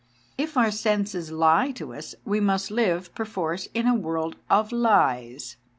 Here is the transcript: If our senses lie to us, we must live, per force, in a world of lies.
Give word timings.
If 0.35 0.57
our 0.57 0.71
senses 0.71 1.31
lie 1.31 1.69
to 1.73 1.93
us, 1.93 2.15
we 2.25 2.39
must 2.39 2.71
live, 2.71 3.13
per 3.13 3.23
force, 3.23 3.67
in 3.75 3.85
a 3.85 3.93
world 3.93 4.35
of 4.49 4.71
lies. 4.71 5.57